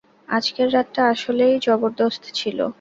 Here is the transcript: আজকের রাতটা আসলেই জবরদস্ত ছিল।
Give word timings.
আজকের 0.27 0.67
রাতটা 0.73 1.01
আসলেই 1.13 1.55
জবরদস্ত 1.59 2.23
ছিল। 2.33 2.59